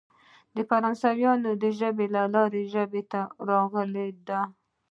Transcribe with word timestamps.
د 0.55 0.57
فرانسوۍ 0.69 1.23
ژبې 1.79 2.05
له 2.15 2.21
لارې 2.33 2.61
ژبو 2.73 3.01
ته 3.11 3.21
راغلې 3.49 4.07
ده. 4.27 4.39